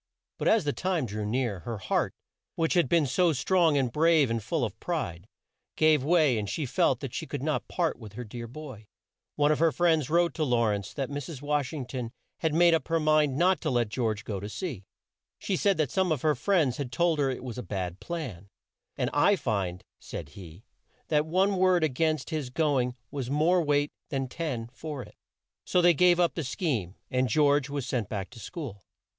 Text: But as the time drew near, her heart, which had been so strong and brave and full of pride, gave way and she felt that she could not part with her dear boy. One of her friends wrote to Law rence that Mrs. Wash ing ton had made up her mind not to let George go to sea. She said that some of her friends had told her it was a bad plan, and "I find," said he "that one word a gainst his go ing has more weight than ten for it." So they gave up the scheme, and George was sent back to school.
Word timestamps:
But 0.39 0.47
as 0.47 0.63
the 0.63 0.73
time 0.73 1.05
drew 1.05 1.27
near, 1.27 1.59
her 1.59 1.77
heart, 1.77 2.15
which 2.55 2.73
had 2.73 2.89
been 2.89 3.05
so 3.05 3.33
strong 3.33 3.77
and 3.77 3.91
brave 3.93 4.31
and 4.31 4.41
full 4.41 4.65
of 4.65 4.79
pride, 4.79 5.27
gave 5.75 6.03
way 6.03 6.39
and 6.39 6.49
she 6.49 6.65
felt 6.65 7.01
that 7.01 7.13
she 7.13 7.27
could 7.27 7.43
not 7.43 7.67
part 7.67 7.99
with 7.99 8.13
her 8.13 8.23
dear 8.23 8.47
boy. 8.47 8.87
One 9.35 9.51
of 9.51 9.59
her 9.59 9.71
friends 9.71 10.09
wrote 10.09 10.33
to 10.33 10.43
Law 10.43 10.69
rence 10.69 10.91
that 10.95 11.11
Mrs. 11.11 11.43
Wash 11.43 11.71
ing 11.71 11.85
ton 11.85 12.09
had 12.39 12.51
made 12.51 12.73
up 12.73 12.87
her 12.87 12.99
mind 12.99 13.37
not 13.37 13.61
to 13.61 13.69
let 13.69 13.89
George 13.89 14.23
go 14.23 14.39
to 14.39 14.49
sea. 14.49 14.85
She 15.37 15.55
said 15.55 15.77
that 15.77 15.91
some 15.91 16.11
of 16.11 16.23
her 16.23 16.33
friends 16.33 16.77
had 16.77 16.91
told 16.91 17.19
her 17.19 17.29
it 17.29 17.43
was 17.43 17.59
a 17.59 17.61
bad 17.61 17.99
plan, 17.99 18.49
and 18.97 19.07
"I 19.13 19.35
find," 19.35 19.83
said 19.99 20.29
he 20.29 20.65
"that 21.09 21.27
one 21.27 21.57
word 21.57 21.83
a 21.83 21.89
gainst 21.89 22.31
his 22.31 22.49
go 22.49 22.79
ing 22.81 22.95
has 23.13 23.29
more 23.29 23.61
weight 23.61 23.91
than 24.09 24.27
ten 24.27 24.65
for 24.73 25.03
it." 25.03 25.13
So 25.63 25.79
they 25.79 25.93
gave 25.93 26.19
up 26.19 26.33
the 26.33 26.43
scheme, 26.43 26.95
and 27.11 27.29
George 27.29 27.69
was 27.69 27.85
sent 27.85 28.09
back 28.09 28.31
to 28.31 28.39
school. 28.39 28.81